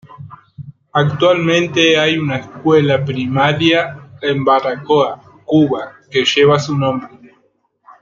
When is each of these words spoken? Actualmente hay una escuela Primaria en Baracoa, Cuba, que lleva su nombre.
Actualmente 0.93 1.99
hay 1.99 2.17
una 2.17 2.37
escuela 2.37 3.05
Primaria 3.05 4.09
en 4.19 4.43
Baracoa, 4.43 5.21
Cuba, 5.45 5.99
que 6.09 6.25
lleva 6.25 6.57
su 6.57 6.75
nombre. 6.75 7.35